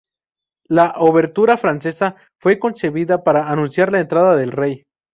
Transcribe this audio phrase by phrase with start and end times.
[0.67, 4.81] La obertura francesa fue concebida para anunciar la entrada del rey.